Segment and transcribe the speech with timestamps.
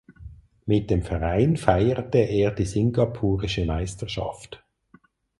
[0.65, 4.63] Mit dem Verein feierte er die singapurische Meisterschaft.